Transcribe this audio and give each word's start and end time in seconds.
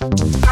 Thank 0.00 0.47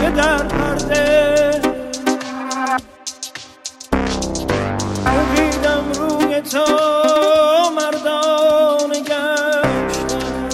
چه 0.00 0.10
در 0.10 0.42
پرده 0.42 1.60
دیدم 5.36 5.84
روی 5.98 6.40
تو 6.40 6.64
مردان 7.76 8.90
گشتم 8.90 10.46